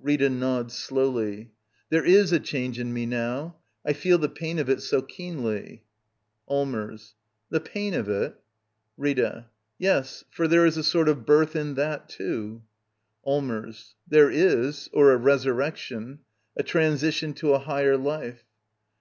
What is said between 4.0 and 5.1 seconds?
the pain of it so